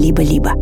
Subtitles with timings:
[0.00, 0.52] либо-либо.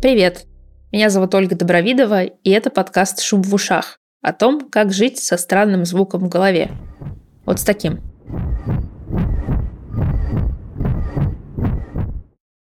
[0.00, 0.46] Привет!
[0.90, 5.36] Меня зовут Ольга Добровидова, и это подкаст «Шум в ушах» о том, как жить со
[5.36, 6.70] странным звуком в голове.
[7.44, 8.00] Вот с таким.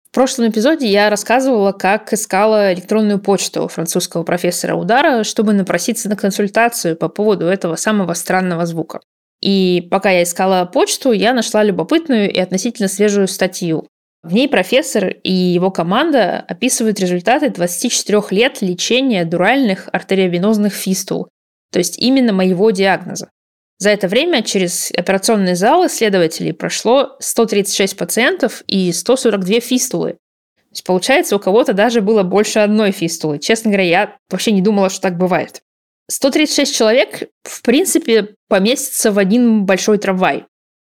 [0.07, 6.17] В прошлом эпизоде я рассказывала, как искала электронную почту французского профессора Удара, чтобы напроситься на
[6.17, 9.01] консультацию по поводу этого самого странного звука.
[9.43, 13.87] И пока я искала почту, я нашла любопытную и относительно свежую статью.
[14.23, 21.29] В ней профессор и его команда описывают результаты 24 лет лечения дуральных артериовенозных фистул,
[21.73, 23.31] то есть именно моего диагноза.
[23.79, 30.13] За это время через операционный зал исследователей прошло 136 пациентов и 142 фистулы.
[30.13, 33.41] То есть, получается, у кого-то даже было больше одной фистулы.
[33.41, 35.63] Честно говоря, я вообще не думала, что так бывает.
[36.09, 40.45] 136 человек, в принципе, поместятся в один большой трамвай.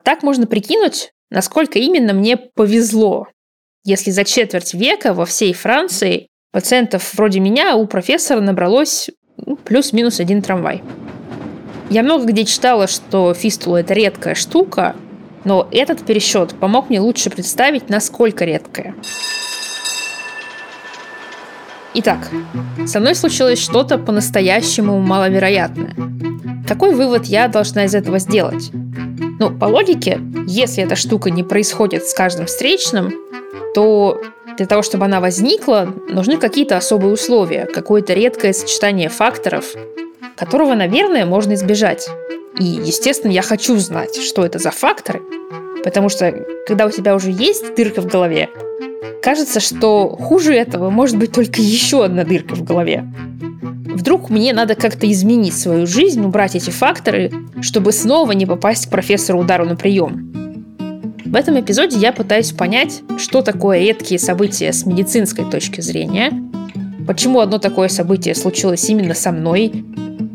[0.02, 3.28] Так можно прикинуть, насколько именно мне повезло,
[3.84, 10.20] если за четверть века во всей Франции пациентов вроде меня у профессора набралось ну, плюс-минус
[10.20, 10.82] один трамвай.
[11.90, 14.94] Я много где читала, что фистула– это редкая штука,
[15.44, 18.94] но этот пересчет помог мне лучше представить, насколько редкая.
[21.94, 22.30] Итак,
[22.86, 25.94] со мной случилось что-то по-настоящему маловероятное.
[26.68, 28.70] Какой вывод я должна из этого сделать?
[29.38, 33.12] Ну, по логике, если эта штука не происходит с каждым встречным,
[33.74, 34.20] то
[34.56, 39.74] для того, чтобы она возникла, нужны какие-то особые условия, какое-то редкое сочетание факторов,
[40.36, 42.08] которого, наверное, можно избежать.
[42.58, 45.22] И, естественно, я хочу знать, что это за факторы,
[45.84, 48.48] потому что когда у тебя уже есть дырка в голове,
[49.22, 53.04] кажется, что хуже этого может быть только еще одна дырка в голове.
[53.84, 58.90] Вдруг мне надо как-то изменить свою жизнь, убрать эти факторы, чтобы снова не попасть к
[58.90, 60.32] профессору удару на прием.
[61.24, 66.32] В этом эпизоде я пытаюсь понять, что такое редкие события с медицинской точки зрения,
[67.06, 69.84] почему одно такое событие случилось именно со мной,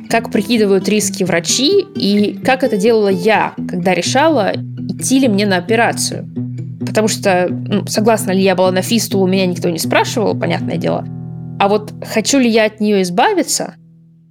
[0.09, 5.57] как прикидывают риски врачи и как это делала я, когда решала, идти ли мне на
[5.57, 6.29] операцию.
[6.85, 11.05] Потому что, ну, согласна ли я была на фистулу, меня никто не спрашивал, понятное дело.
[11.59, 13.75] А вот хочу ли я от нее избавиться,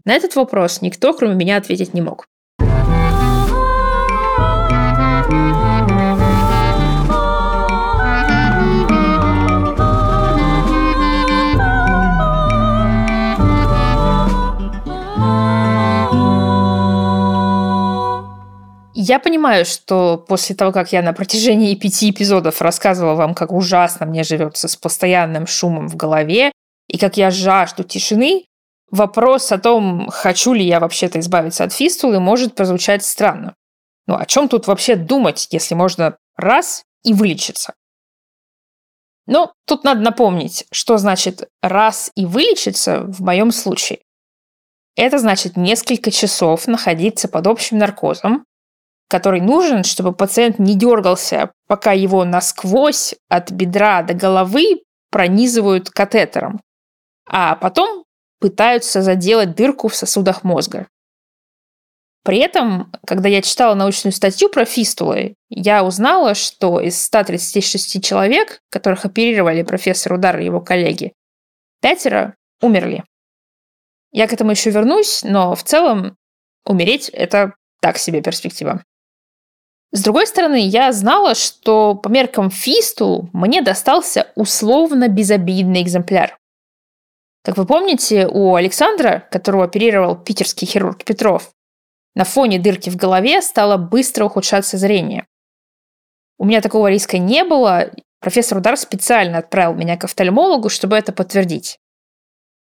[0.04, 2.26] на этот вопрос никто, кроме меня, ответить не мог.
[19.04, 24.06] Я понимаю, что после того, как я на протяжении пяти эпизодов рассказывала вам, как ужасно
[24.06, 26.52] мне живется с постоянным шумом в голове
[26.86, 28.46] и как я жажду тишины,
[28.92, 33.56] вопрос о том, хочу ли я вообще-то избавиться от фистулы, может прозвучать странно.
[34.06, 37.74] Ну, о чем тут вообще думать, если можно раз и вылечиться?
[39.26, 43.98] Но тут надо напомнить, что значит раз и вылечиться в моем случае.
[44.94, 48.44] Это значит несколько часов находиться под общим наркозом,
[49.12, 56.62] который нужен, чтобы пациент не дергался, пока его насквозь от бедра до головы пронизывают катетером,
[57.28, 58.06] а потом
[58.40, 60.88] пытаются заделать дырку в сосудах мозга.
[62.24, 68.60] При этом, когда я читала научную статью про фистулы, я узнала, что из 136 человек,
[68.70, 71.12] которых оперировали профессор Удар и его коллеги,
[71.82, 73.04] пятеро умерли.
[74.10, 76.16] Я к этому еще вернусь, но в целом
[76.64, 77.52] умереть– это
[77.82, 78.82] так себе перспектива.
[79.92, 86.38] С другой стороны, я знала, что по меркам фистул мне достался условно безобидный экземпляр.
[87.44, 91.52] Как вы помните, у Александра, которого оперировал питерский хирург Петров,
[92.14, 95.26] на фоне дырки в голове стало быстро ухудшаться зрение.
[96.38, 97.90] У меня такого риска не было.
[98.20, 101.78] Профессор Удар специально отправил меня к офтальмологу, чтобы это подтвердить.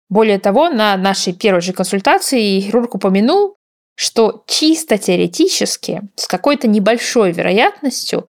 [0.08, 3.56] Более того, на нашей первой же консультации хирург упомянул,
[3.94, 8.26] что чисто теоретически, с какой-то небольшой вероятностью,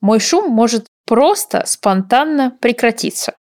[0.00, 3.34] мой шум может просто спонтанно прекратиться.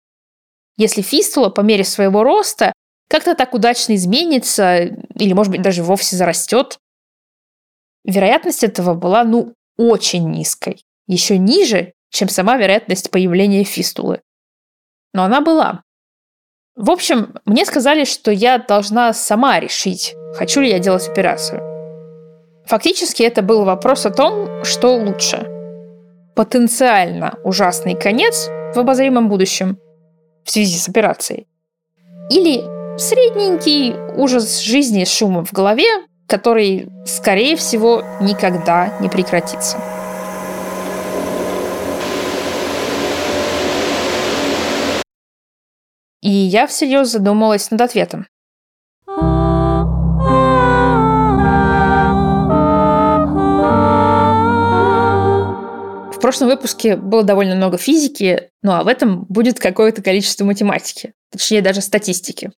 [0.77, 2.73] Если фистула по мере своего роста
[3.09, 4.77] как-то так удачно изменится
[5.15, 6.77] или, может быть, даже вовсе зарастет,
[8.05, 10.83] вероятность этого была, ну, очень низкой.
[11.07, 14.21] Еще ниже, чем сама вероятность появления фистулы.
[15.13, 15.83] Но она была.
[16.79, 21.61] В общем, мне сказали, что я должна сама решить, хочу ли я делать операцию.
[22.67, 25.45] Фактически это был вопрос о том, что лучше.
[26.37, 29.77] Потенциально ужасный конец в обозримом будущем
[30.45, 31.47] в связи с операцией.
[32.31, 32.63] Или
[32.97, 39.98] средненький ужас жизни с шумом в голове, который, скорее всего, никогда не прекратится.
[46.21, 48.27] И я всерьез задумалась над ответом.
[56.11, 61.13] В прошлом выпуске было довольно много физики, ну а в этом будет какое-то количество математики,
[61.31, 62.51] точнее даже статистики.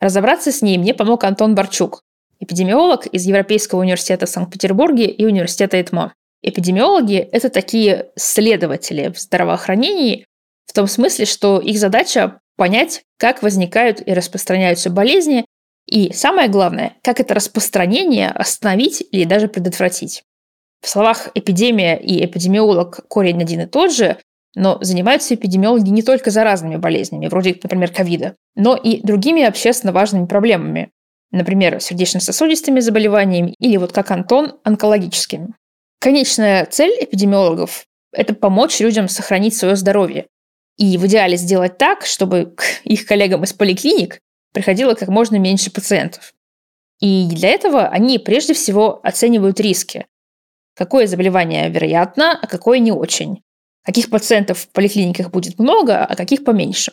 [0.00, 2.02] Разобраться с ней мне помог Антон Барчук,
[2.40, 6.14] эпидемиолог из Европейского университета Санкт-Петербурге и университета ИТМО.
[6.42, 10.26] Эпидемиологи– это такие следователи в здравоохранении,
[10.66, 15.44] в том смысле, что их задача понять, как возникают и распространяются болезни,
[15.86, 20.22] и самое главное, как это распространение остановить или даже предотвратить.
[20.80, 24.18] В словах эпидемия и эпидемиолог корень один и тот же,
[24.54, 30.26] но занимаются эпидемиологи не только заразными болезнями, вроде, например, ковида, но и другими общественно важными
[30.26, 30.90] проблемами,
[31.30, 35.54] например, сердечно-сосудистыми заболеваниями или, вот как Антон, онкологическими.
[36.00, 40.26] Конечная цель эпидемиологов– это помочь людям сохранить свое здоровье.
[40.76, 44.20] И в идеале сделать так, чтобы к их коллегам из поликлиник
[44.52, 46.32] приходило как можно меньше пациентов.
[47.00, 50.06] И для этого они прежде всего оценивают риски,
[50.74, 53.42] какое заболевание вероятно, а какое не очень.
[53.84, 56.92] Каких пациентов в поликлиниках будет много, а каких поменьше.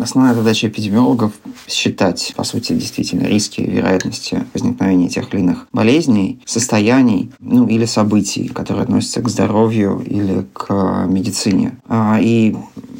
[0.00, 1.32] Основная задача эпидемиологов–
[1.68, 7.84] считать, по сути, действительно риски и вероятности возникновения тех или иных болезней, состояний, ну или
[7.84, 11.78] событий, которые относятся к здоровью или к медицине.
[11.88, 12.56] А, и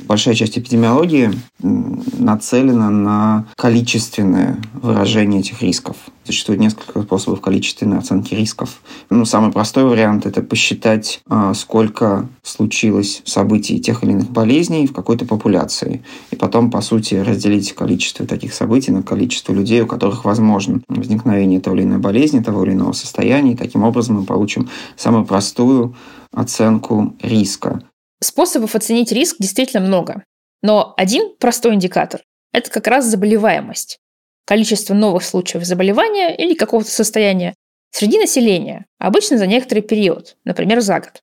[0.07, 1.31] большая часть эпидемиологии
[1.63, 5.97] нацелена на количественное выражение этих рисков.
[6.25, 8.83] Существует несколько способов количественной оценки рисков.
[9.09, 14.93] Ну, самый простой вариант– это посчитать, а, сколько случилось событий тех или иных болезней в
[14.93, 16.03] какой-то популяции.
[16.31, 21.61] И потом, по сути, разделить количество таких событий на количество людей, у которых возможно возникновение
[21.61, 23.53] той или иной болезни, того или иного состояния.
[23.53, 25.97] И таким образом мы получим самую простую
[26.33, 27.83] оценку риска.
[28.21, 30.25] Способов оценить риск действительно много.
[30.63, 33.99] Но один простой индикатор– это как раз заболеваемость.
[34.45, 37.55] Количество новых случаев заболевания или какого-то состояния
[37.91, 41.23] среди населения, обычно за некоторый период, например, за год.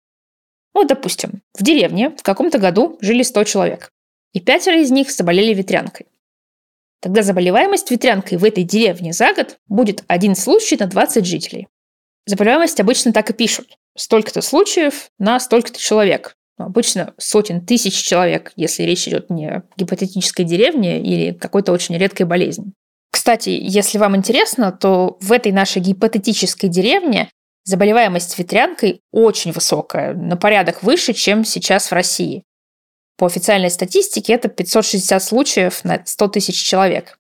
[0.73, 3.89] Вот, допустим, в деревне в каком-то году жили 100 человек,
[4.33, 6.07] и пятеро из них заболели ветрянкой.
[7.01, 11.67] Тогда заболеваемость ветрянкой в этой деревне за год будет один случай на 20 жителей.
[12.25, 13.77] Заболеваемость обычно так и пишут.
[13.97, 16.35] Столько-то случаев на столько-то человек.
[16.57, 21.97] Ну, обычно сотен тысяч человек, если речь идет не о гипотетической деревне или какой-то очень
[21.97, 22.73] редкой болезни.
[23.11, 27.29] Кстати, если вам интересно, то в этой нашей гипотетической деревне
[27.63, 32.43] заболеваемость ветрянкой очень высокая, на порядок выше, чем сейчас в России.
[33.19, 37.19] По официальной статистике это 560 случаев на 100 тысяч человек.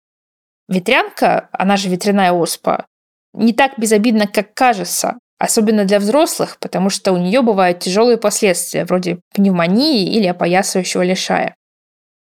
[0.69, 2.85] Ветрянка, она же ветряная оспа,
[3.33, 5.19] не так безобидна, как кажется.
[5.39, 11.55] Особенно для взрослых, потому что у нее бывают тяжелые последствия, вроде пневмонии или опоясывающего лишая.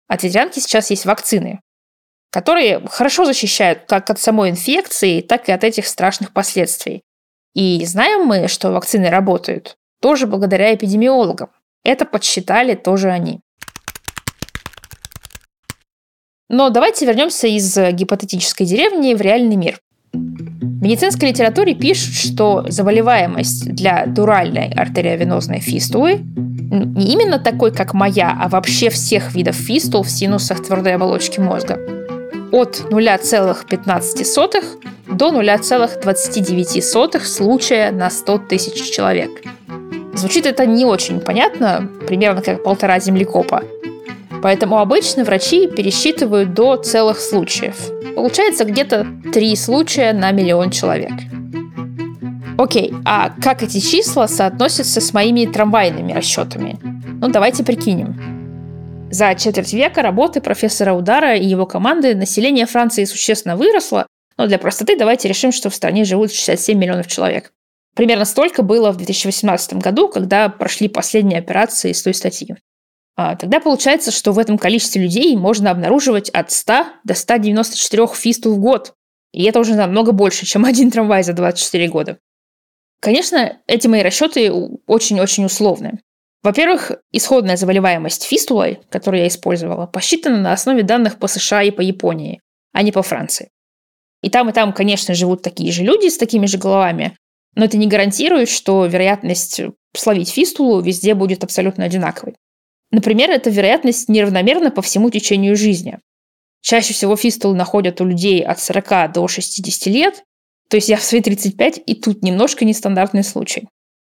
[0.10, 1.62] От ветрянки сейчас есть вакцины,
[2.30, 7.04] которые хорошо защищают как от самой инфекции, так и от этих страшных последствий.
[7.54, 11.52] И знаем мы, что вакцины работают тоже благодаря эпидемиологам.
[11.86, 13.42] Это подсчитали тоже они.
[16.51, 19.80] Но давайте вернемся из гипотетической деревни в реальный мир.
[20.12, 28.38] В медицинской литературе пишут, что заболеваемость для дуральной артериовенозной фистулы не именно такой, как моя,
[28.38, 31.79] а вообще всех видов фистул в синусах твердой оболочки мозга.
[32.51, 34.63] От 0,15
[35.08, 39.29] до 0,29 случая на 100 тысяч человек.
[40.15, 43.63] Звучит это не очень понятно, примерно как полтора землекопа.
[44.41, 47.75] Поэтому обычно врачи пересчитывают до целых случаев.
[48.15, 51.12] Получается где-то три случая на миллион человек.
[52.57, 56.79] Окей, а как эти числа соотносятся с моими трамвайными расчетами?
[57.21, 59.10] Ну, давайте прикинем.
[59.12, 64.07] За четверть века работы профессора Удара и его команды население Франции существенно выросло,
[64.38, 67.51] но для простоты давайте решим, что в стране живут 67 миллионов человек.
[67.95, 72.55] Примерно столько было в 2018 году, когда прошли последние операции из той статьи.
[73.24, 78.56] А, тогда получается, что в этом количестве людей можно обнаруживать от 100 до 194 фистул
[78.56, 78.96] в год.
[79.32, 82.18] И это уже намного больше, чем один трамвай за 24 года.
[83.00, 86.00] Конечно, эти мои расчеты очень-очень условны.
[86.42, 91.82] Во-первых, исходная заболеваемость фистулой, которую я использовала, посчитана на основе данных по США и по
[91.82, 92.42] Японии,
[92.74, 93.50] а не по Франции.
[94.24, 97.16] И там, и там, конечно, живут такие же люди с такими же головами,
[97.54, 99.62] но это не гарантирует, что вероятность
[99.96, 102.36] словить фистулу везде будет абсолютно одинаковой.
[102.91, 106.00] Например, эта вероятность неравномерна по всему течению жизни.
[106.62, 110.24] Чаще всего фистулы находят у людей от 40 до 60 лет,
[110.69, 113.67] то есть я в свои 35, и тут немножко нестандартный случай.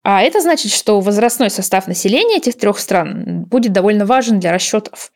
[0.05, 5.11] А это значит, что возрастной состав населения этих трех стран будет довольно важен для расчетов.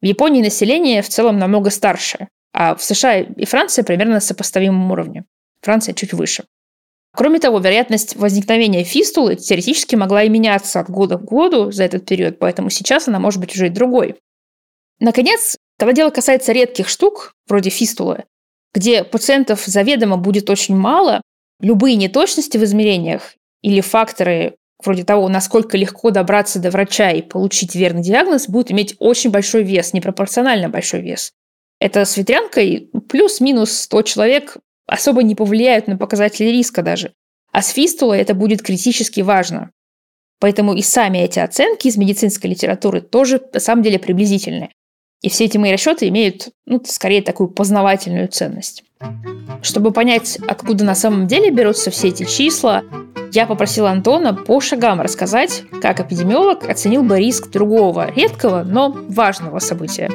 [0.00, 4.90] В Японии население в целом намного старше, а в США и Франции примерно на сопоставимом
[4.92, 5.24] уровне.
[5.62, 6.44] Франция чуть выше.
[7.12, 12.06] Кроме того, вероятность возникновения фистулы теоретически могла и меняться от года к году за этот
[12.06, 14.16] период, поэтому сейчас она может быть уже и другой.
[15.00, 18.24] Наконец, когда дело касается редких штук, вроде фистулы,
[18.72, 21.22] где пациентов заведомо будет очень мало,
[21.60, 27.74] любые неточности в измерениях или факторы вроде того, насколько легко добраться до врача и получить
[27.74, 31.32] верный диагноз, будут иметь очень большой вес, непропорционально большой вес.
[31.80, 34.56] Это с ветрянкой плюс-минус 100 человек
[34.90, 37.12] особо не повлияют на показатели риска даже.
[37.52, 39.70] А с фистулой это будет критически важно.
[40.40, 44.70] Поэтому и сами эти оценки из медицинской литературы тоже на самом деле приблизительны.
[45.22, 48.84] И все эти мои расчеты имеют, ну, скорее такую познавательную ценность.
[49.62, 52.82] Чтобы понять, откуда на самом деле берутся все эти числа,
[53.32, 59.58] я попросила Антона по шагам рассказать, как эпидемиолог оценил бы риск другого, редкого, но важного
[59.58, 60.10] события.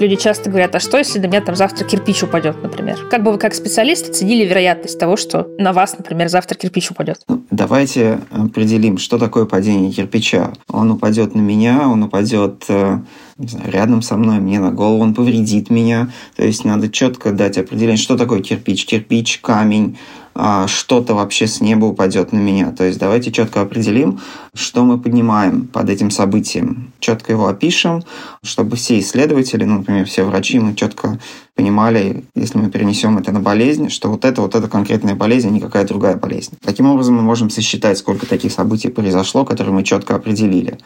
[0.00, 3.06] Люди часто говорят, а что, если на меня там завтра кирпич упадет, например?
[3.10, 7.20] Как бы вы как специалист оценили вероятность того, что на вас, например, завтра кирпич упадет?
[7.50, 10.54] Давайте определим, что такое падение кирпича.
[10.68, 13.00] Он упадет на меня, он упадет э,
[13.40, 16.10] не знаю, рядом со мной, мне на голову, он повредит меня.
[16.36, 18.84] То есть надо четко дать определение, что такое кирпич.
[18.84, 19.96] Кирпич, камень,
[20.34, 22.70] а, что-то вообще с неба упадет на меня.
[22.70, 24.20] То есть давайте четко определим,
[24.54, 26.92] что мы поднимаем под этим событием.
[27.00, 28.04] Четко его опишем,
[28.44, 31.18] чтобы все исследователи, ну, например, все врачи, мы четко
[31.56, 35.50] понимали, если мы перенесем это на болезнь, что вот это, вот эта конкретная болезнь, а
[35.50, 36.52] не какая другая болезнь.
[36.62, 40.78] Таким образом, мы можем сосчитать, сколько таких событий произошло, которые мы четко определили.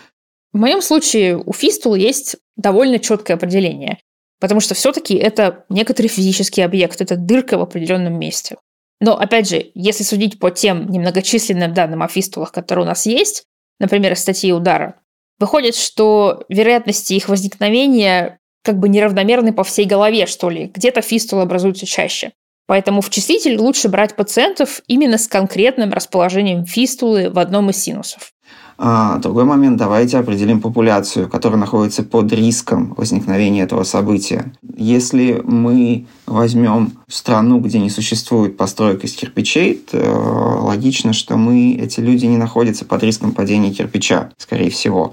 [0.54, 3.99] В моем случае у фистул есть довольно четкое определение,
[4.38, 8.56] потому что все-таки это некоторый физический объект, это дырка в определенном месте.
[9.00, 13.46] Но, опять же, если судить по тем немногочисленным данным о фистулах, которые у нас есть,
[13.80, 15.00] например, статьи удара,
[15.40, 20.70] выходит, что вероятности их возникновения как бы неравномерны по всей голове, что ли.
[20.73, 22.30] Где-то фистулы образуются чаще.
[22.66, 28.34] Поэтому в числитель лучше брать пациентов именно с конкретным расположением фистулы в одном из синусов.
[28.76, 34.52] А, другой момент, давайте определим популяцию, которая находится под риском возникновения этого события.
[34.76, 42.00] Если мы возьмем страну, где не существует построек из кирпичей, то логично, что мы, эти
[42.00, 45.12] люди не находятся под риском падения кирпича, скорее всего.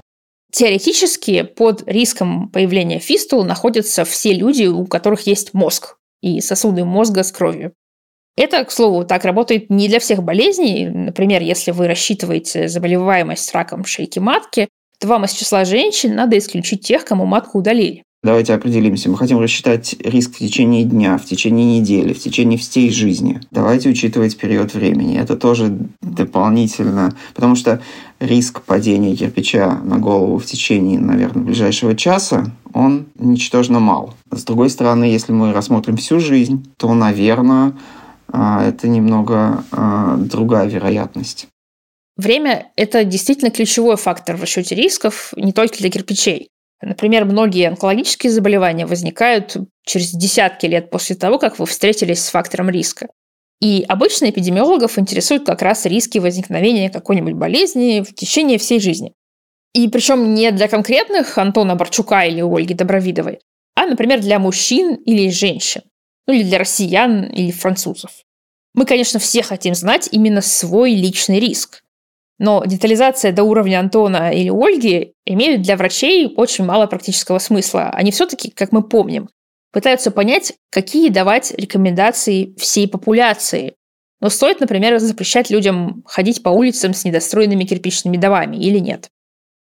[0.52, 7.22] Теоретически под риском появления фистул находятся все люди, у которых есть мозг и сосуды мозга
[7.22, 7.72] с кровью.
[8.36, 10.88] Это, к слову, так работает не для всех болезней.
[10.88, 16.82] Например, если вы рассчитываете заболеваемость раком шейки матки, то вам из числа женщин надо исключить
[16.82, 18.04] тех, кому матку удалили.
[18.24, 19.10] Давайте определимся.
[19.10, 23.40] Мы хотим рассчитать риск в течение дня, в течение недели, в течение всей жизни.
[23.50, 25.18] Давайте учитывать период времени.
[25.18, 27.82] Это тоже дополнительно, потому что
[28.20, 34.14] риск падения кирпича на голову в течение, наверное, ближайшего часа, он ничтожно мал.
[34.30, 37.72] С другой стороны, если мы рассмотрим всю жизнь, то, наверное,
[38.32, 41.48] это немного а, другая вероятность.
[42.16, 46.48] Время– это действительно ключевой фактор в расчете рисков не только для кирпичей.
[46.82, 52.70] Например, многие онкологические заболевания возникают через десятки лет после того, как вы встретились с фактором
[52.70, 53.08] риска.
[53.60, 59.14] И обычно эпидемиологов интересуют как раз риски возникновения какой-нибудь болезни в течение всей жизни.
[59.72, 63.38] И причем не для конкретных Антона Борчука или Ольги Добровидовой,
[63.74, 65.82] а, например, для мужчин или женщин
[66.26, 68.10] ну или для россиян или французов.
[68.74, 71.82] Мы, конечно, все хотим знать именно свой личный риск.
[72.38, 77.90] Но детализация до уровня Антона или Ольги имеют для врачей очень мало практического смысла.
[77.90, 79.28] Они все-таки, как мы помним,
[79.72, 83.74] пытаются понять, какие давать рекомендации всей популяции.
[84.20, 89.08] Но стоит, например, запрещать людям ходить по улицам с недостроенными кирпичными домами или нет.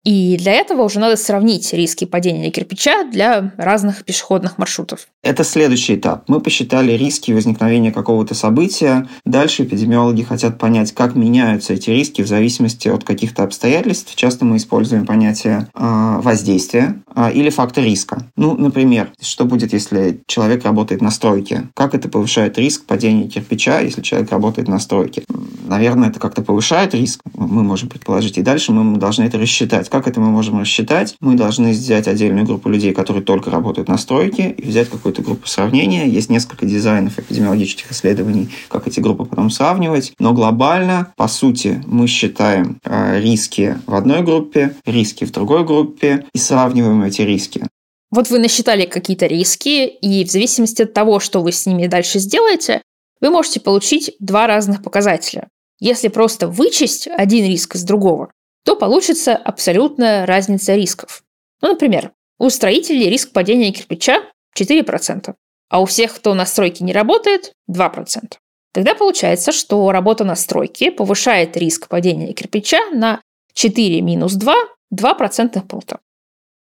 [0.04, 5.09] И для этого уже надо сравнить риски падения кирпича для разных пешеходных маршрутов.
[5.23, 6.25] Это следующий этап.
[6.26, 9.07] Мы посчитали риски возникновения какого-то события.
[9.26, 14.14] Дальше эпидемиологи хотят понять, как меняются эти риски в зависимости от каких-то обстоятельств.
[14.14, 18.23] Часто мы используем понятие э, воздействия э, или фактор риска.
[18.37, 21.69] Ну, например, что будет, если человек работает на стройке?
[21.75, 25.25] Как это повышает риск падения кирпича, если человек работает на стройке?
[25.66, 27.21] Наверное, это как-то повышает риск.
[27.35, 28.38] Мы можем предположить.
[28.38, 31.16] И дальше мы должны это рассчитать как это мы можем рассчитать?
[31.20, 35.47] Мы должны взять отдельную группу людей, которые только работают на стройке, и взять какую-то группу
[35.47, 36.09] сравнения.
[36.09, 40.12] Есть несколько дизайнов эпидемиологических исследований, как эти группы потом сравнивать.
[40.18, 46.25] Но глобально, по сути, мы считаем э, риски в одной группе, риски в другой группе
[46.32, 47.66] и сравниваем эти риски.
[48.11, 52.18] Вот вы насчитали какие-то риски, и в зависимости от того, что вы с ними дальше
[52.18, 52.82] сделаете,
[53.20, 55.49] вы можете получить два разных показателя.
[55.78, 58.30] Если просто вычесть один риск из другого,
[58.64, 61.23] то получится абсолютная разница рисков.
[61.62, 64.23] Ну, например, у строителей риск падения кирпича
[64.59, 65.35] 4%,
[65.69, 68.35] а у всех, кто на стройке не работает, 2%.
[68.73, 73.21] Тогда получается, что работа на стройке повышает риск падения кирпича на
[73.55, 74.55] 4 минус 2,
[74.90, 75.99] 2 процентных пункта.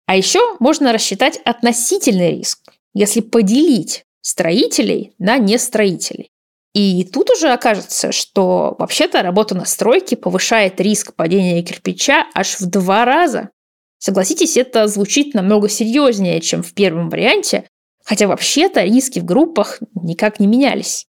[0.06, 2.60] А еще можно рассчитать относительный риск,
[2.94, 6.30] если поделить строителей на нестроителей.
[6.74, 12.66] И тут уже окажется, что вообще-то работа на стройке повышает риск падения кирпича аж в
[12.66, 13.50] два раза.
[13.98, 17.64] Согласитесь, это звучит намного серьезнее, чем в первом варианте,
[18.04, 21.06] хотя вообще-то риски в группах никак не менялись.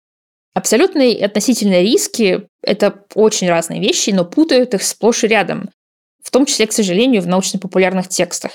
[0.54, 5.70] Абсолютные и относительные риски– это очень разные вещи, но путают их сплошь и рядом,
[6.24, 8.52] в том числе, к сожалению, в научно-популярных текстах.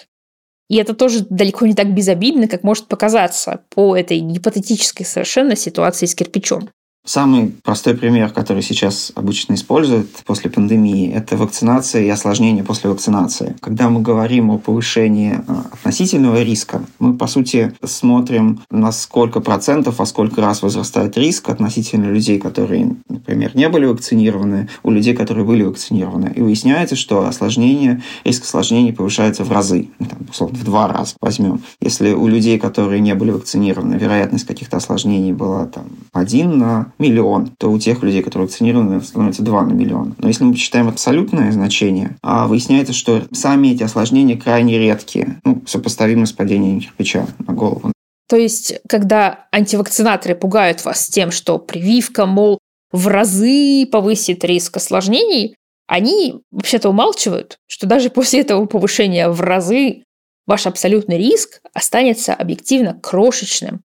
[0.68, 6.06] И это тоже далеко не так безобидно, как может показаться по этой гипотетической совершенно ситуации
[6.06, 6.71] с кирпичом.
[7.04, 13.56] Самый простой пример, который сейчас обычно используют после пандемии, это вакцинация и осложнения после вакцинации.
[13.61, 20.00] Когда мы говорим о повышении а, относительного риска, мы, по сути, смотрим, на сколько процентов,
[20.00, 25.44] а сколько раз возрастает риск относительно людей, которые, например, не были вакцинированы, у людей, которые
[25.44, 26.32] были вакцинированы.
[26.37, 31.16] И выясняется, что осложнение, риск осложнений повышается в разы, ну, там, условно, в два раза
[31.21, 31.62] возьмем.
[31.80, 37.50] Если у людей, которые не были вакцинированы, вероятность каких-то осложнений была там один на миллион,
[37.58, 40.14] то у тех людей, которые вакцинированы, становится 2 на миллион.
[40.18, 45.62] Но если мы посчитаем абсолютное значение, а выясняется, что сами эти осложнения крайне редкие, ну,
[45.66, 47.92] сопоставимы с падением кирпича на голову.
[48.28, 52.58] То есть, когда антивакцинаторы пугают вас тем, что прививка, мол,
[52.90, 55.54] в разы повысит риск осложнений,
[55.87, 60.04] они вообще-то умалчивают, что даже после этого повышения в разы
[60.46, 63.82] ваш абсолютный риск останется объективно крошечным.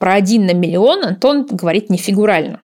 [0.00, 2.62] Про один на миллион Антон говорит не фигурально.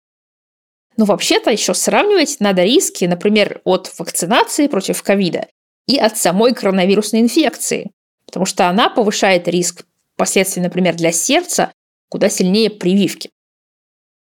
[0.96, 5.46] Но вообще-то еще сравнивать надо риски, например, от вакцинации против ковида
[5.86, 7.90] и от самой коронавирусной инфекции,
[8.24, 9.84] потому что она повышает риск
[10.16, 11.72] последствий, например, для сердца
[12.08, 13.28] куда сильнее прививки.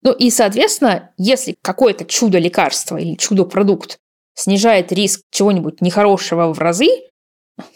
[0.02, 3.98] Ну и, соответственно, если какое-то чудо-лекарство или чудо-продукт
[4.34, 6.88] снижает риск чего-нибудь нехорошего в разы,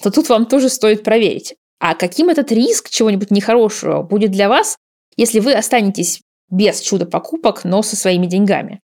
[0.02, 1.56] то тут вам тоже стоит проверить.
[1.80, 4.76] А каким этот риск чего-нибудь нехорошего будет для вас,
[5.16, 8.81] если вы останетесь без чудо-покупок, но со своими деньгами.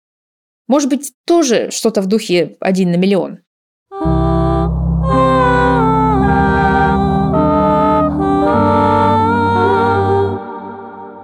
[0.69, 3.41] Может быть, тоже что-то в духе один на миллион.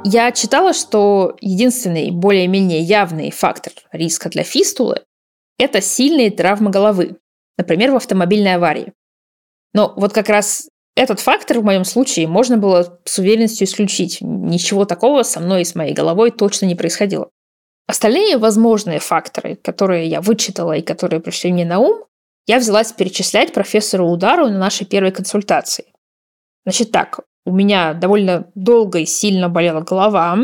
[0.08, 5.02] Я читала, что единственный более-менее явный фактор риска для фистулы–
[5.58, 7.18] это сильные травмы головы,
[7.58, 8.92] например, в автомобильной аварии.
[9.72, 14.18] Но вот как раз этот фактор в моем случае можно было с уверенностью исключить.
[14.22, 17.28] Ничего такого со мной и с моей головой точно не происходило.
[17.86, 22.04] Остальные возможные факторы, которые я вычитала и которые пришли мне на ум,
[22.46, 25.84] я взялась перечислять профессору Удару на нашей первой консультации.
[26.64, 30.38] Значит так, у меня довольно долго и сильно болела голова,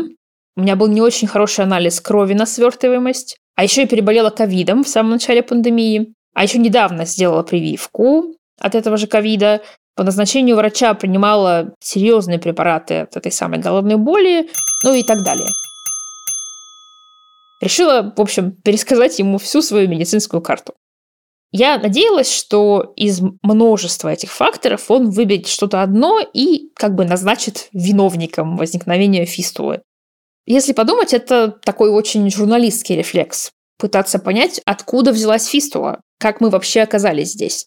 [0.54, 4.84] у меня был не очень хороший анализ крови на свертываемость, а еще я переболела ковидом
[4.84, 9.62] в самом начале пандемии, а еще недавно сделала прививку от этого же ковида,
[9.94, 14.48] по назначению врача принимала серьезные препараты от этой самой головной боли,
[14.84, 15.48] ну и так далее.
[17.60, 20.74] Решила, в общем, пересказать ему всю свою медицинскую карту.
[21.52, 27.68] Я надеялась, что из множества этих факторов он выберет что-то одно и как бы назначит
[27.72, 29.82] виновником возникновения фистулы.
[30.46, 33.52] Если подумать, это такой очень журналистский рефлекс.
[33.78, 37.66] Пытаться понять, откуда взялась фистула, как мы вообще оказались здесь.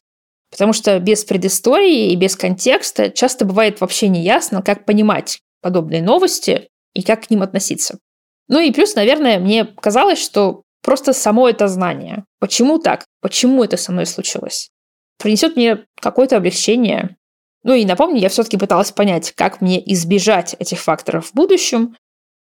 [0.51, 6.69] Потому что без предыстории и без контекста часто бывает вообще неясно, как понимать подобные новости
[6.93, 7.99] и как к ним относиться.
[8.47, 13.75] Ну и плюс, наверное, мне казалось, что просто само это знание, почему так, почему это
[13.75, 14.69] со мной случилось,
[15.17, 17.17] принесет мне какое-то облегчение.
[17.63, 21.95] Ну и напомню, я все-таки пыталась понять, как мне избежать этих факторов в будущем,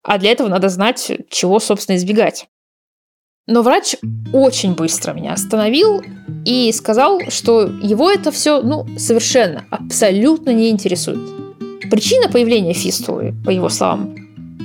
[0.03, 2.47] а для этого надо знать, чего, собственно, избегать.
[3.45, 3.97] Но врач
[4.31, 6.01] очень быстро меня остановил
[6.45, 11.19] и сказал, что его это все, ну, совершенно, абсолютно не интересует.
[11.91, 14.15] Причина появления фистулы, по его словам,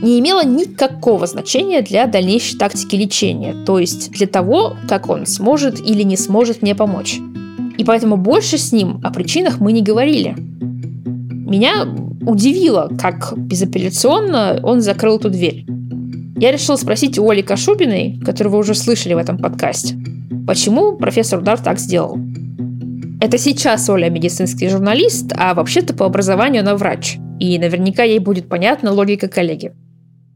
[0.00, 5.80] не имела никакого значения для дальнейшей тактики лечения, то есть для того, как он сможет
[5.80, 7.18] или не сможет мне помочь.
[7.78, 10.36] И поэтому больше с ним о причинах мы не говорили.
[10.38, 11.84] Меня
[12.24, 15.66] удивило, как безапелляционно он закрыл эту дверь.
[16.40, 19.96] Я решила спросить у Оли Кашубиной, которую вы уже слышали в этом подкасте,
[20.46, 22.16] почему профессор Удар так сделал.
[23.20, 27.18] Это сейчас Оля медицинский журналист, а вообще-то по образованию она врач.
[27.40, 29.72] И наверняка ей будет понятна логика коллеги.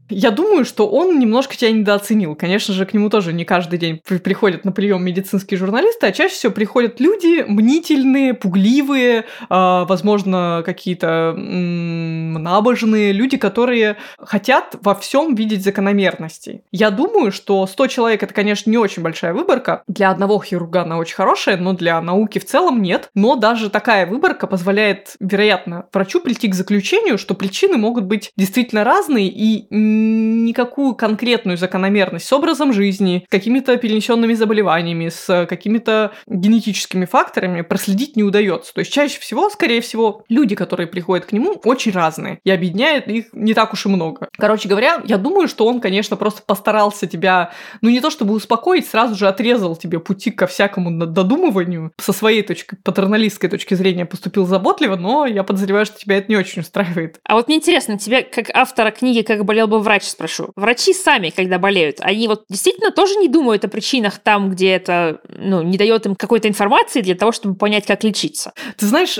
[0.09, 2.35] Я думаю, что он немножко тебя недооценил.
[2.35, 6.35] Конечно же, к нему тоже не каждый день приходят на прием медицинские журналисты, а чаще
[6.35, 15.63] всего приходят люди мнительные, пугливые, а, возможно, какие-то набожные, люди, которые хотят во всем видеть
[15.63, 16.63] закономерности.
[16.71, 19.83] Я думаю, что 100 человек это, конечно, не очень большая выборка.
[19.87, 23.09] Для одного хирурга она очень хорошая, но для науки в целом нет.
[23.15, 28.83] Но даже такая выборка позволяет, вероятно, врачу прийти к заключению, что причины могут быть действительно
[28.83, 29.65] разные и
[30.03, 38.15] никакую конкретную закономерность с образом жизни, с какими-то перенесенными заболеваниями, с какими-то генетическими факторами проследить
[38.15, 38.73] не удается.
[38.73, 42.39] То есть чаще всего, скорее всего, люди, которые приходят к нему, очень разные.
[42.43, 44.27] И объединяет их не так уж и много.
[44.37, 48.87] Короче говоря, я думаю, что он, конечно, просто постарался тебя, ну не то чтобы успокоить,
[48.87, 51.91] сразу же отрезал тебе пути ко всякому додумыванию.
[51.99, 56.37] Со своей точки, патерналистской точки зрения поступил заботливо, но я подозреваю, что тебя это не
[56.37, 57.19] очень устраивает.
[57.23, 60.51] А вот мне интересно, тебя как автора книги «Как болел бы врач» спрошу.
[60.55, 65.21] Врачи сами, когда болеют, они вот действительно тоже не думают о причинах там, где это
[65.27, 68.53] ну, не дает им какой-то информации для того, чтобы понять, как лечиться?
[68.77, 69.17] Ты знаешь,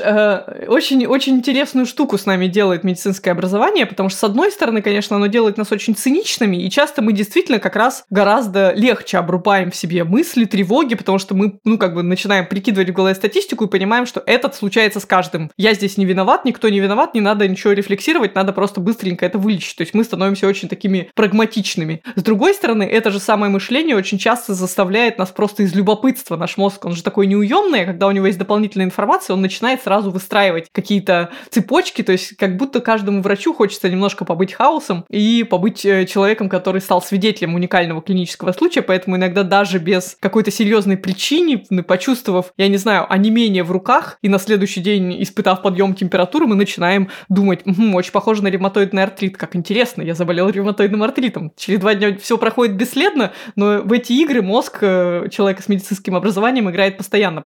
[0.68, 5.16] очень-очень э, интересную штуку с нами делает медицинское образование, потому что, с одной стороны, конечно,
[5.16, 9.76] оно делает нас очень циничными, и часто мы действительно как раз гораздо легче обрубаем в
[9.76, 13.70] себе мысли, тревоги, потому что мы, ну, как бы начинаем прикидывать в голове статистику и
[13.70, 15.52] понимаем, что этот случается с каждым.
[15.58, 19.38] Я здесь не виноват, никто не виноват, не надо ничего рефлексировать, надо просто быстренько это
[19.38, 19.78] вылечить.
[19.78, 22.04] То есть мы становимся очень такими прагматичными.
[22.16, 26.38] С другой стороны, это же самое мышление очень часто заставляет нас просто из любопытства.
[26.38, 29.82] Наш мозг, он же такой неуемный, а когда у него есть дополнительная информация, он начинает
[29.82, 35.44] сразу выстраивать какие-то цепочки, то есть как будто каждому врачу хочется немножко побыть хаосом и
[35.44, 40.98] побыть э, человеком, который стал свидетелем уникального клинического случая, поэтому иногда даже без какой-то серьезной
[40.98, 46.46] причины, почувствовав, я не знаю, онемение в руках, и на следующий день, испытав подъем температуры,
[46.46, 51.52] мы начинаем думать, угу, очень похоже на ревматоидный артрит, как интересно, я заболел ревматоидным артритом.
[51.56, 56.16] Через два дня все проходит бесследно, но в эти игры мозг э, человека с медицинским
[56.16, 57.44] образованием играет постоянно.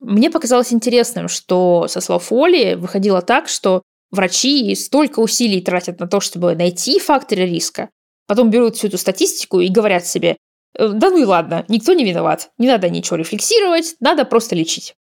[0.00, 6.06] Мне показалось интересным, что со слов Оли выходило так, что врачи столько усилий тратят на
[6.06, 7.90] то, чтобы найти факторы риска,
[8.26, 10.36] потом берут всю эту статистику и говорят себе,
[10.78, 14.94] «Э, да ну и ладно, никто не виноват, не надо ничего рефлексировать, надо просто лечить.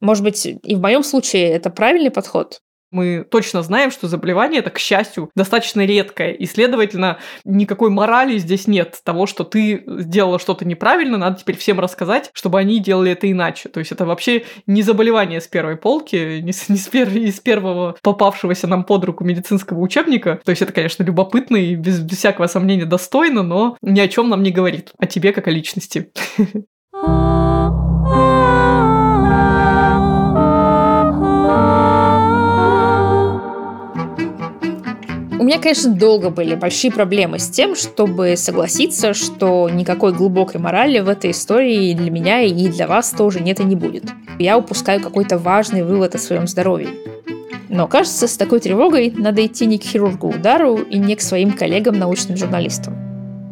[0.00, 2.60] Может быть, и в моем случае это правильный подход?
[2.90, 8.66] Мы точно знаем, что заболевание это, к счастью, достаточно редкое, и, следовательно, никакой морали здесь
[8.66, 13.30] нет того, что ты сделала что-то неправильно, надо теперь всем рассказать, чтобы они делали это
[13.30, 13.68] иначе.
[13.68, 17.40] То есть это вообще не заболевание с первой полки, не с, не с пер, из
[17.40, 20.40] первого попавшегося нам под руку медицинского учебника.
[20.44, 24.28] То есть это, конечно, любопытно и без, без всякого сомнения достойно, но ни о чем
[24.28, 24.92] нам не говорит.
[24.98, 26.12] О тебе как о личности.
[35.46, 41.08] меня, конечно, долго были большие проблемы с тем, чтобы согласиться, что никакой глубокой морали в
[41.08, 44.06] этой истории для меня и для вас тоже нет и не будет.
[44.40, 46.88] Я упускаю какой-то важный вывод о своем здоровье.
[47.68, 51.52] Но кажется, с такой тревогой надо идти не к хирургу удару и не к своим
[51.52, 53.05] коллегам-научным журналистам.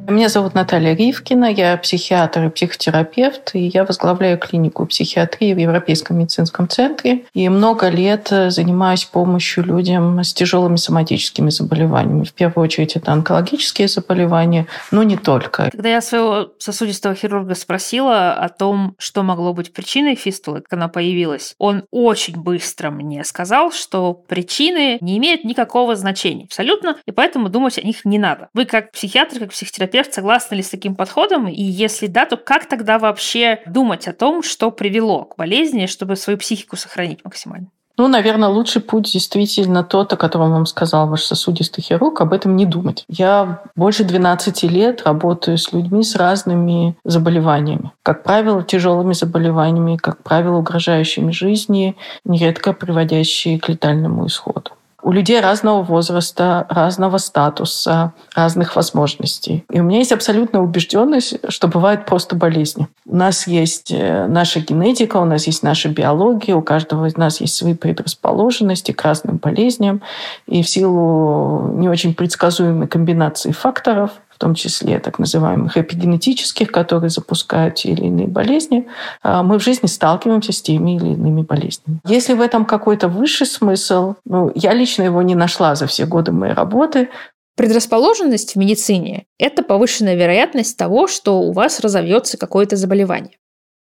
[0.07, 6.19] Меня зовут Наталья Ривкина, я психиатр и психотерапевт, и я возглавляю клинику психиатрии в Европейском
[6.19, 7.25] медицинском центре.
[7.33, 12.25] И много лет занимаюсь помощью людям с тяжелыми соматическими заболеваниями.
[12.25, 15.71] В первую очередь это онкологические заболевания, но не только.
[15.71, 20.89] Когда я своего сосудистого хирурга спросила о том, что могло быть причиной фистулы, как она
[20.89, 27.49] появилась, он очень быстро мне сказал, что причины не имеют никакого значения абсолютно, и поэтому
[27.49, 28.51] думать о них не надо.
[28.53, 31.47] Вы как психиатр, как психотерапевт терапевт согласны ли с таким подходом?
[31.49, 36.17] И если да, то как тогда вообще думать о том, что привело к болезни, чтобы
[36.17, 37.69] свою психику сохранить максимально?
[37.97, 42.57] Ну, наверное, лучший путь действительно тот, о котором вам сказал ваш сосудистый хирург, об этом
[42.57, 43.05] не думать.
[43.09, 47.93] Я больше 12 лет работаю с людьми с разными заболеваниями.
[48.03, 54.73] Как правило, тяжелыми заболеваниями, как правило, угрожающими жизни, нередко приводящие к летальному исходу
[55.05, 59.65] у людей разного возраста, разного статуса, разных возможностей.
[59.71, 62.89] И у меня есть абсолютная убежденность, что бывают просто болезни.
[63.05, 67.43] У нас есть э, наша генетика, у нас есть наша биология, у каждого из нас
[67.43, 70.01] есть свои предрасположенности к разным болезням.
[70.47, 77.11] И в силу не очень предсказуемой комбинации факторов в том числе так называемых эпигенетических, которые
[77.11, 78.89] запускают те или иные болезни,
[79.23, 82.01] а, мы в жизни сталкиваемся с теми или иными болезнями.
[82.07, 86.33] Если в этом какой-то высший смысл, ну, я лично его не нашла за все годы
[86.33, 87.09] моей работы,
[87.57, 93.39] Предрасположенность в медицине– это повышенная вероятность того, что у вас разовьется какое-то заболевание.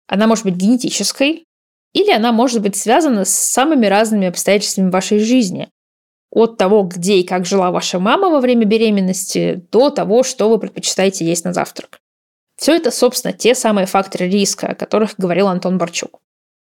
[0.07, 1.45] Она может быть генетической,
[1.93, 5.69] или она может быть связана с самыми разными обстоятельствами вашей жизни,
[6.31, 10.59] от того, где и как жила ваша мама во время беременности, до того, что вы
[10.59, 12.01] предпочитаете есть на завтрак.
[12.57, 16.19] Все это, собственно, те самые факторы риска, о которых говорил Антон Борчук.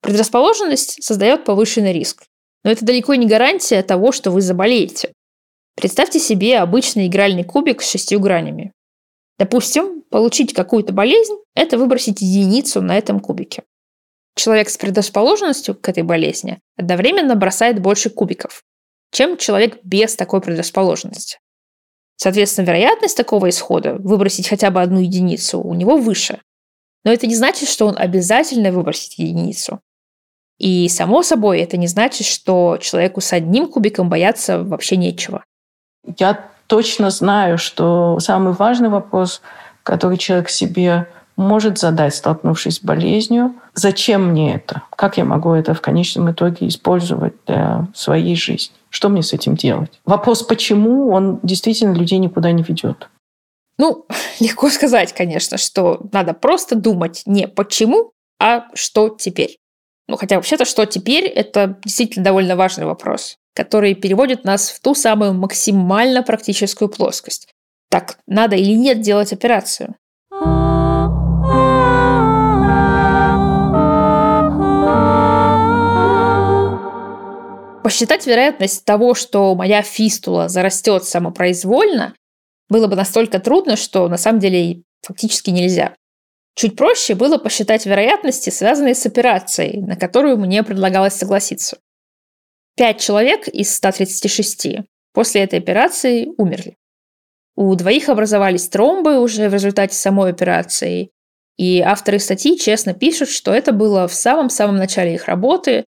[0.02, 2.24] Предрасположенность создает повышенный риск,
[2.64, 5.14] но это далеко не гарантия того, что вы заболеете.
[5.76, 8.74] Представьте себе обычный игральный кубик с шестью гранями.
[9.38, 13.64] Допустим, получить какую-то болезнь– это выбросить единицу на этом кубике.
[14.36, 18.64] Человек с предрасположенностью к этой болезни одновременно бросает больше кубиков,
[19.12, 21.40] чем человек без такой предрасположенности.
[22.18, 26.42] Соответственно, вероятность такого исхода, выбросить хотя бы одну единицу, у него выше.
[27.06, 29.80] Но это не значит, что он обязательно выбросит единицу.
[30.58, 35.44] И, само собой, это не значит, что человеку с одним кубиком бояться вообще нечего.
[36.18, 39.42] Я точно знаю, что самый важный вопрос,
[39.84, 44.84] который человек себе может задать, столкнувшись с болезнью, зачем мне это?
[44.96, 48.76] Как я могу это в конечном итоге использовать для своей жизни?
[48.90, 50.00] Что мне с этим делать?
[50.06, 53.10] Вопрос «почему?» он действительно людей никуда не ведет.
[53.78, 54.06] Ну,
[54.40, 59.58] легко сказать, конечно, что надо просто думать не почему, а что теперь.
[60.08, 64.96] Ну, хотя вообще-то, что теперь, это действительно довольно важный вопрос, который переводит нас в ту
[64.96, 67.48] самую максимально практическую плоскость.
[67.90, 69.96] Так, надо или нет делать операцию?
[77.84, 82.14] Посчитать вероятность того, что моя фистула зарастет самопроизвольно,
[82.68, 85.96] было бы настолько трудно, что на самом деле фактически нельзя.
[86.56, 91.78] Чуть проще было посчитать вероятности, связанные с операцией, на которую мне предлагалось согласиться.
[92.76, 94.80] Пять человек из 136
[95.14, 96.76] после этой операции умерли.
[97.56, 101.12] У двоих образовались тромбы уже в результате самой операции,
[101.58, 105.86] и авторы статьи честно пишут, что это было в самом-самом начале их работы,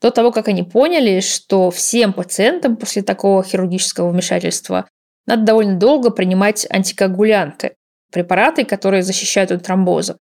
[0.00, 4.88] до того, как они поняли, что всем пациентам после такого хирургического вмешательства
[5.26, 7.74] надо довольно долго принимать антикоагулянты,
[8.12, 10.16] препараты, которые защищают от тромбоза.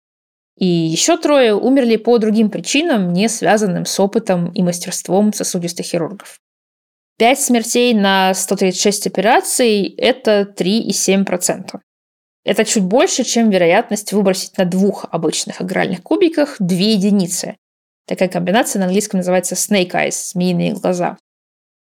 [0.59, 6.41] И еще трое умерли по другим причинам, не связанным с опытом и мастерством сосудистых хирургов.
[7.19, 11.79] Пять смертей на 136 операций– это 3,7%.
[12.45, 17.57] Это чуть больше, чем вероятность выбросить на двух обычных игральных кубиках две единицы.
[18.07, 21.19] Такая комбинация на английском называется snake eyes– змеиные глаза.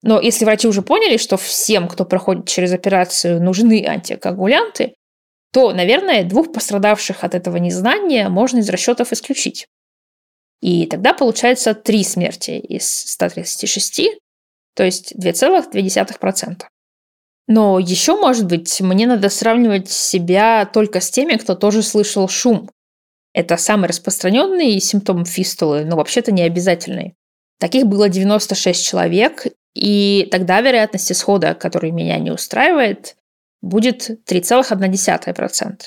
[0.03, 4.95] Но если врачи уже поняли, что всем, кто проходит через операцию, нужны антикоагулянты,
[5.53, 9.67] то, наверное, двух пострадавших от этого незнания можно из расчетов исключить.
[10.61, 14.19] И тогда получается три смерти из 136,
[14.75, 16.62] то есть 2,2%.
[17.49, 22.69] Но еще, может быть, мне надо сравнивать себя только с теми, кто тоже слышал шум.
[23.37, 27.16] Это самый распространенный симптом фистулы, но вообще-то не обязательный.
[27.61, 33.14] Таких было 96 человек, и тогда вероятность исхода, который меня не устраивает,
[33.61, 35.81] будет 3,1%.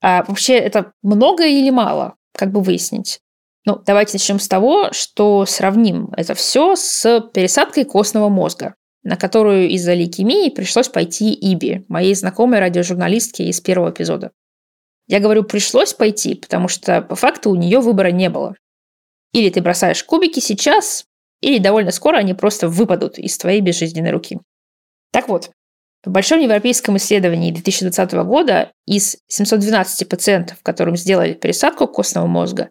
[0.00, 2.14] А вообще это много или мало?
[2.32, 3.20] Как бы выяснить.
[3.66, 9.68] Ну, давайте начнем с того, что сравним это все с пересадкой костного мозга, на которую
[9.68, 14.32] из-за лейкемии пришлось пойти Иби, моей знакомой радиожурналистке из первого эпизода.
[15.08, 18.56] Я говорю, пришлось пойти, потому что по факту у нее выбора не было.
[19.32, 21.04] Или ты бросаешь кубики сейчас,
[21.40, 24.40] или довольно скоро они просто выпадут из твоей безжизненной руки.
[25.12, 25.50] Так вот,
[26.04, 32.70] в большом европейском исследовании 2020 года из 712 пациентов, которым сделали пересадку костного мозга,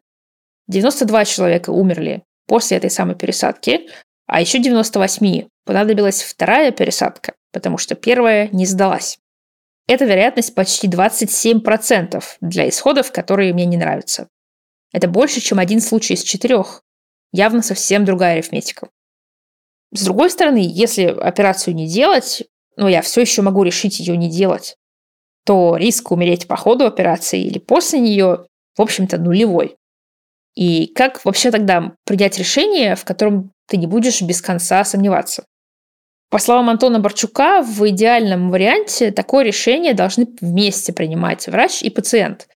[0.68, 3.88] 92 человека умерли после этой самой пересадки,
[4.28, 9.20] а еще 98 понадобилась вторая пересадка, потому что первая не сдалась.
[9.88, 14.28] Эта вероятность почти 27% для исходов, которые мне не нравятся.
[14.92, 16.82] Это больше, чем один случай из четырех.
[17.32, 18.90] Явно совсем другая арифметика.
[19.92, 22.44] С другой стороны, если операцию не делать,
[22.78, 24.76] но я все еще могу решить ее не делать,
[25.46, 29.76] то риск умереть по ходу операции или после нее, в общем-то, нулевой.
[30.56, 35.46] И как вообще тогда принять решение, в котором ты не будешь без конца сомневаться?
[36.36, 42.50] По словам Антона Борчука, в идеальном варианте такое решение должны вместе принимать врач и пациент.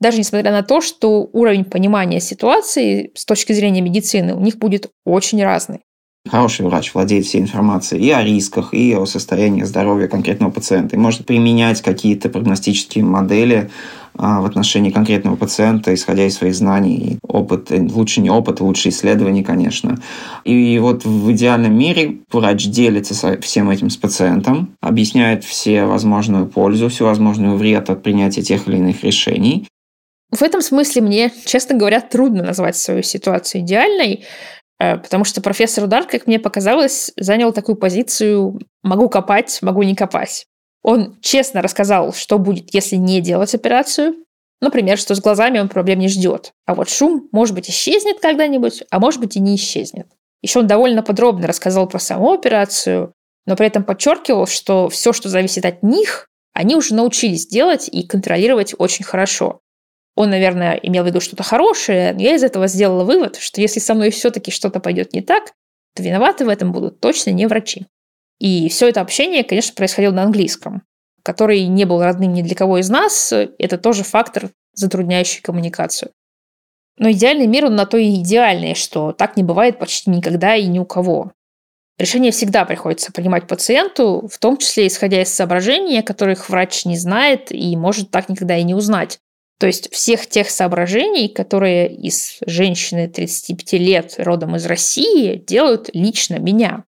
[0.00, 4.90] Даже несмотря на то, что уровень понимания ситуации с точки зрения медицины у них будет
[5.06, 5.82] очень разный.
[6.26, 10.96] Хороший врач владеет всей информацией и о рисках, и о состоянии здоровья конкретного пациента.
[10.96, 13.70] И может применять какие-то прогностические модели
[14.14, 17.18] а, в отношении конкретного пациента, исходя из своих знаний.
[17.22, 19.98] Опыт, лучше не опыт, лучше исследования, конечно.
[20.44, 26.88] И вот в идеальном мире врач делится всем этим с пациентом, объясняет все возможную пользу,
[26.88, 29.68] всю возможную вред от принятия тех или иных решений.
[30.30, 34.24] В этом смысле мне, честно говоря, трудно назвать свою ситуацию идеальной,
[35.02, 40.46] потому что профессор Удар, как мне показалось, занял такую позицию «могу копать, могу не копать».
[40.82, 44.16] Он честно рассказал, что будет, если не делать операцию.
[44.60, 46.52] Например, что с глазами он проблем не ждет.
[46.66, 50.06] А вот шум, может быть, исчезнет когда-нибудь, а может быть и не исчезнет.
[50.42, 53.12] Еще он довольно подробно рассказал про саму операцию,
[53.46, 58.06] но при этом подчеркивал, что все, что зависит от них, они уже научились делать и
[58.06, 59.60] контролировать очень хорошо.
[60.16, 63.80] Он, наверное, имел в виду что-то хорошее, но я из этого сделала вывод, что если
[63.80, 65.52] со мной все-таки что-то пойдет не так,
[65.94, 67.86] то виноваты в этом будут точно не врачи.
[68.38, 70.82] И все это общение, конечно, происходило на английском,
[71.22, 73.32] который не был родным ни для кого из нас.
[73.32, 76.10] Это тоже фактор, затрудняющий коммуникацию.
[76.96, 80.66] Но идеальный мир, он на то и идеальный, что так не бывает почти никогда и
[80.66, 81.32] ни у кого.
[81.98, 87.52] Решение всегда приходится принимать пациенту, в том числе исходя из соображений, которых врач не знает
[87.52, 89.20] и может так никогда и не узнать.
[89.58, 96.38] То есть всех тех соображений, которые из женщины 35 лет родом из России делают лично
[96.38, 96.84] меня.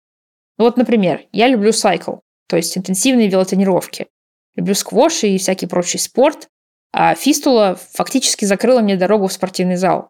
[0.59, 2.17] Вот, например, я люблю сайкл,
[2.49, 4.09] то есть интенсивные велотренировки.
[4.57, 6.49] Люблю сквош и всякий прочий спорт,
[6.93, 10.09] а фистула фактически закрыла мне дорогу в спортивный зал.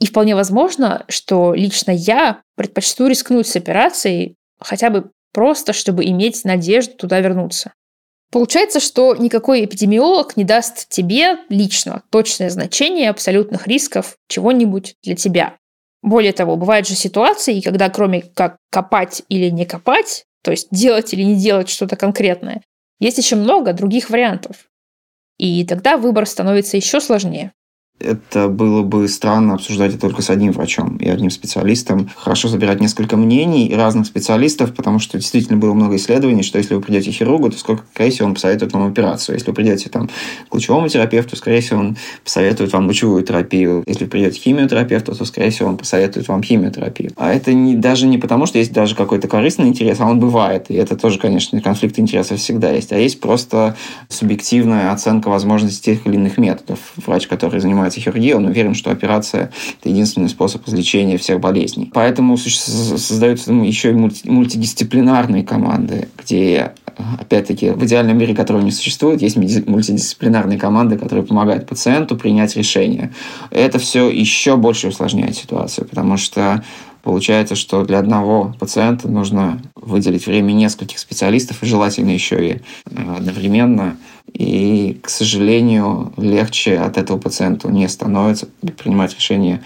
[0.00, 6.44] И вполне возможно, что лично я предпочту рискнуть с операцией хотя бы просто, чтобы иметь
[6.44, 7.72] надежду туда вернуться.
[8.30, 15.56] Получается, что никакой эпидемиолог не даст тебе лично точное значение абсолютных рисков чего-нибудь для тебя.
[16.02, 21.12] Более того, бывают же ситуации, когда кроме как копать или не копать, то есть делать
[21.12, 22.62] или не делать что-то конкретное,
[23.00, 24.68] есть еще много других вариантов.
[25.36, 27.52] И тогда выбор становится еще сложнее
[28.00, 32.10] это было бы странно обсуждать это только с одним врачом и одним специалистом.
[32.16, 36.80] Хорошо забирать несколько мнений разных специалистов, потому что действительно было много исследований, что если вы
[36.80, 39.36] придете к хирургу, то, сколько, скорее всего, он посоветует вам операцию.
[39.36, 40.08] Если вы придете там,
[40.48, 43.84] к лучевому терапевту, скорее всего, он посоветует вам лучевую терапию.
[43.86, 47.12] Если вы придете к химиотерапевту, то, скорее всего, он посоветует вам химиотерапию.
[47.16, 50.66] А это не, даже не потому, что есть даже какой-то корыстный интерес, а он бывает.
[50.70, 52.92] И это тоже, конечно, конфликт интересов всегда есть.
[52.92, 53.76] А есть просто
[54.08, 56.78] субъективная оценка возможностей тех или иных методов.
[56.96, 59.50] Врач, который занимается занимается хирургией, он уверен, что операция–
[59.80, 61.90] это единственный способ излечения всех болезней.
[61.92, 66.72] Поэтому создаются ну, еще и мультидисциплинарные команды, где
[67.18, 73.10] опять-таки, в идеальном мире, которого не существует, есть мультидисциплинарные команды, которые помогают пациенту принять решение.
[73.50, 76.62] Это все еще больше усложняет ситуацию, потому что
[77.02, 83.14] Получается, что для одного пациента нужно выделить время нескольких специалистов, и желательно еще и э,
[83.16, 83.96] одновременно.
[84.32, 88.48] И, к сожалению, легче от этого пациенту не становится.
[88.78, 89.62] Принимать решение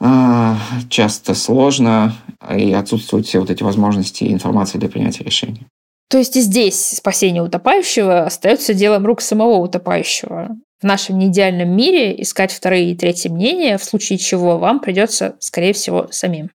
[0.00, 0.54] э,
[0.88, 2.14] часто сложно,
[2.56, 5.66] и отсутствуют все вот эти возможности и информации для принятия решения.
[6.10, 12.20] То есть и здесь спасение утопающего остается делом рук самого утопающего в нашем неидеальном мире
[12.20, 16.50] искать вторые и третьи мнения, в случае чего вам придется, скорее всего, самим.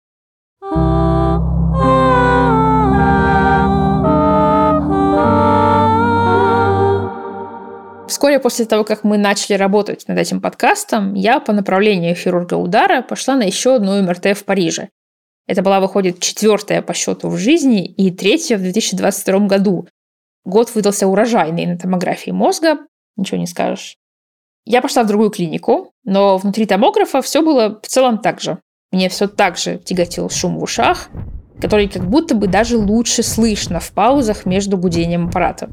[8.26, 13.00] Вскоре после того, как мы начали работать над этим подкастом, я по направлению хирурга удара
[13.00, 14.88] пошла на еще одну МРТ в Париже.
[15.46, 19.86] Это была, выходит, четвертая по счету в жизни и третья в 2022 году.
[20.44, 22.78] Год выдался урожайный на томографии мозга,
[23.16, 23.94] ничего не скажешь.
[24.64, 28.58] Я пошла в другую клинику, но внутри томографа все было в целом так же.
[28.90, 31.10] Мне все так же тяготил шум в ушах,
[31.60, 35.70] который как будто бы даже лучше слышно в паузах между гудением аппарата.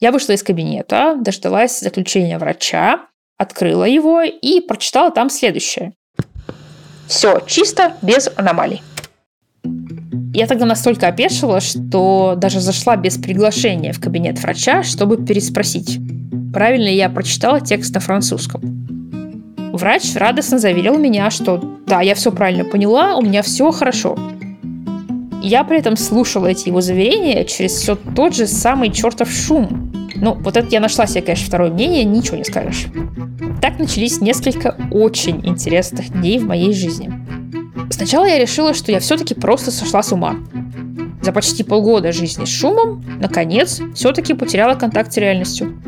[0.00, 3.06] Я вышла из кабинета, дождалась заключения врача,
[3.36, 5.92] открыла его и прочитала там следующее.
[7.08, 8.82] Все чисто, без аномалий.
[10.32, 15.98] Я тогда настолько опешила, что даже зашла без приглашения в кабинет врача, чтобы переспросить,
[16.52, 18.60] правильно ли я прочитала текст на французском.
[19.72, 24.16] Врач радостно заверил меня, что да, я все правильно поняла, у меня все хорошо.
[25.42, 29.92] Я при этом слушала эти его заверения через все тот же самый чертов шум.
[30.16, 32.86] Ну, вот это я нашла себе, конечно, второе мнение, ничего не скажешь.
[33.60, 37.12] Так начались несколько очень интересных дней в моей жизни.
[37.90, 40.36] Сначала я решила, что я все-таки просто сошла с ума.
[41.22, 45.80] За почти полгода жизни с шумом, наконец, все-таки потеряла контакт с реальностью.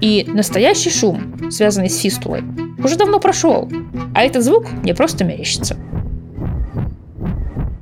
[0.00, 2.42] И настоящий шум, связанный с фистулой,
[2.82, 3.68] уже давно прошел,
[4.14, 5.76] а этот звук мне просто мерещится.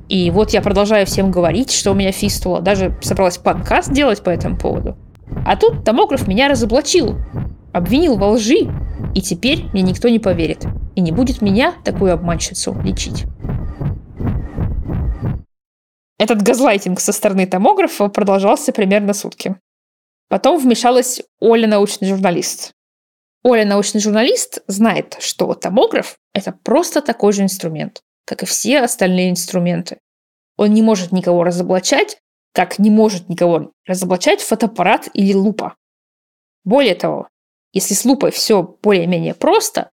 [0.09, 2.61] И вот я продолжаю всем говорить, что у меня фистула.
[2.61, 4.97] Даже собралась подкаст делать по этому поводу.
[5.45, 7.17] А тут томограф меня разоблачил,
[7.73, 8.69] обвинил во лжи,
[9.13, 13.25] и теперь мне никто не поверит и не будет меня, такую обманщицу, лечить.
[16.17, 19.55] Этот газлайтинг со стороны томографа продолжался примерно сутки.
[20.29, 22.71] Потом вмешалась Оля, научный журналист.
[23.43, 29.29] Оля, научный журналист, знает, что томограф– это просто такой же инструмент, как и все остальные
[29.29, 29.99] инструменты.
[30.57, 32.19] Он не может никого разоблачать,
[32.53, 35.75] как не может никого разоблачать фотоаппарат или лупа.
[36.65, 37.29] Более того,
[37.71, 39.91] если с лупой все более-менее просто,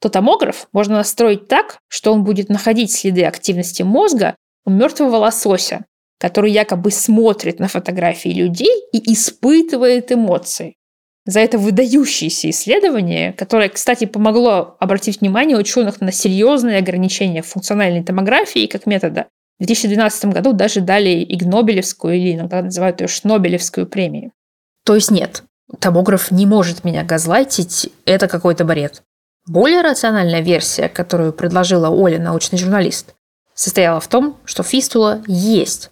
[0.00, 5.86] то томограф можно настроить так, что он будет находить следы активности мозга у мертвого лосося,
[6.18, 10.76] который якобы смотрит на фотографии людей и испытывает эмоции.
[11.26, 18.66] За это выдающееся исследование, которое, кстати, помогло обратить внимание ученых на серьезные ограничения функциональной томографии
[18.66, 19.26] как метода,
[19.58, 24.32] в 2012 году даже дали Игнобелевскую или иногда называют ее Шнобелевскую премию.
[24.86, 25.44] То есть нет,
[25.78, 29.02] томограф не может меня газлайтить, это какой-то бред.
[29.46, 33.14] Более рациональная версия, которую предложила Оля, научный журналист,
[33.54, 35.90] состояла в том, что фистула есть.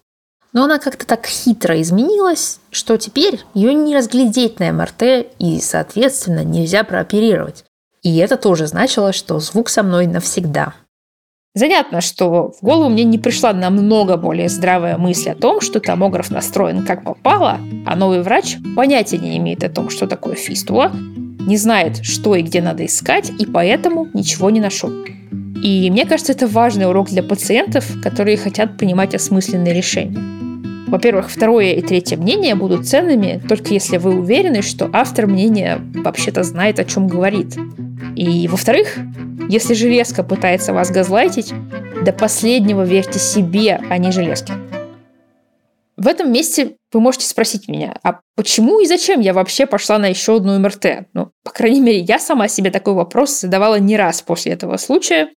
[0.53, 6.45] Но она как-то так хитро изменилась, что теперь ее не разглядеть на МРТ и, соответственно,
[6.45, 7.65] нельзя прооперировать.
[8.03, 10.75] И это тоже значило, что звук со мной навсегда.
[11.55, 16.31] Занятно, что в голову мне не пришла намного более здравая мысль о том, что томограф
[16.31, 21.57] настроен как попало, а новый врач понятия не имеет о том, что такое фистула, не
[21.57, 24.93] знает, что и где надо искать, и поэтому ничего не нашел.
[25.63, 30.19] И мне кажется, это важный урок для пациентов, которые хотят принимать осмысленные решения.
[30.89, 36.43] Во-первых, второе и третье мнение будут ценными только если вы уверены, что автор мнения вообще-то
[36.43, 37.57] знает, о чем говорит.
[38.17, 38.97] И во-вторых,
[39.51, 41.53] если железка пытается вас газлайтить,
[42.05, 44.55] до последнего верьте себе, а не железке.
[45.99, 50.07] В этом месте вы можете спросить меня, а почему и зачем я вообще пошла на
[50.07, 51.09] еще одну МРТ?
[51.13, 55.31] Ну, по крайней мере, я сама себе такой вопрос задавала не раз после этого случая.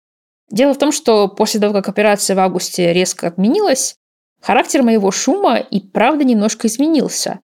[0.50, 3.94] Дело в том, что после того, как операция в августе резко отменилась,
[4.40, 7.40] характер моего шума и правда немножко изменился.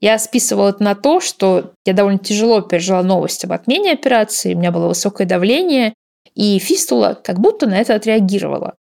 [0.00, 4.58] Я списывала это на то, что я довольно тяжело пережила новость об отмене операции, у
[4.58, 5.94] меня было высокое давление,
[6.34, 8.74] и фистула как будто на это отреагировала.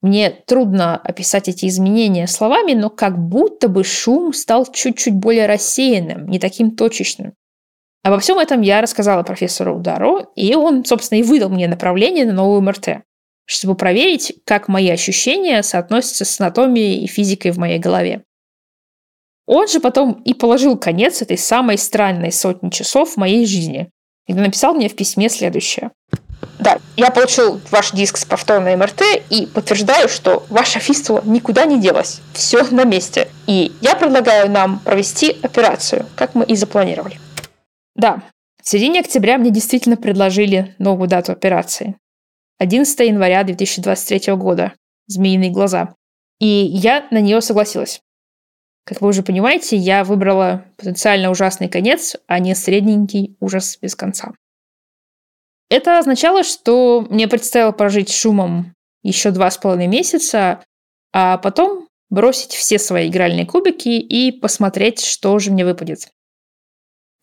[0.00, 6.28] Мне трудно описать эти изменения словами, но как будто бы шум стал чуть-чуть более рассеянным,
[6.28, 7.32] не таким точечным.
[8.04, 12.32] Обо всем этом я рассказала профессору Удару, и он, собственно, и выдал мне направление на
[12.32, 13.02] новую МРТ,
[13.48, 18.22] чтобы проверить, как мои ощущения соотносятся с анатомией и физикой в моей голове.
[19.46, 23.90] Он же потом и положил конец этой самой странной сотни часов в моей жизни,
[24.26, 25.90] и написал мне в письме следующее.
[26.58, 31.80] Да, я получил ваш диск с повторной МРТ и подтверждаю, что ваша фистула никуда не
[31.80, 32.20] делась.
[32.34, 33.28] Все на месте.
[33.46, 37.18] И я предлагаю нам провести операцию, как мы и запланировали.
[37.94, 38.22] Да,
[38.62, 41.96] в середине октября мне действительно предложили новую дату операции.
[42.58, 44.74] 11 января 2023 года.
[45.06, 45.94] Змеиные глаза.
[46.40, 48.00] И я на нее согласилась.
[48.84, 54.32] Как вы уже понимаете, я выбрала потенциально ужасный конец, а не средненький ужас без конца.
[55.70, 60.64] Это означало, что мне предстояло прожить шумом еще два с половиной месяца,
[61.12, 66.08] а потом бросить все свои игральные кубики и посмотреть, что же мне выпадет.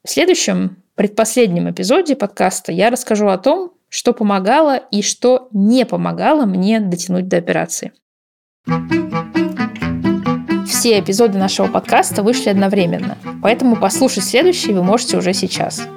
[0.06, 6.46] В следующем, предпоследнем эпизоде подкаста я расскажу о том, что помогало и что не помогало
[6.46, 7.94] мне дотянуть до операции.
[10.68, 15.88] Все эпизоды нашего подкаста вышли одновременно, поэтому послушать следующий вы можете уже сейчас.